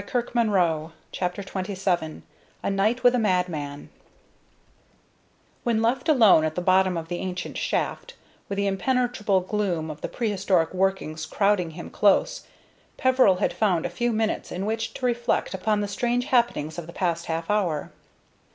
[1.11, 2.23] CHAPTER XXVII
[2.63, 3.91] A NIGHT WITH A MADMAN
[5.63, 8.15] When left alone at the bottom of the ancient shaft,
[8.49, 12.47] with the impenetrable gloom of the prehistoric workings crowding him close,
[12.97, 16.87] Peveril had found a few minutes in which to reflect upon the strange happenings of
[16.87, 17.91] the past half hour.